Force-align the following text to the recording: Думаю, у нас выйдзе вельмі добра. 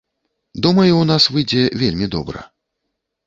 Думаю, 0.65 0.93
у 0.99 1.03
нас 1.11 1.23
выйдзе 1.37 1.63
вельмі 1.81 2.09
добра. 2.17 2.41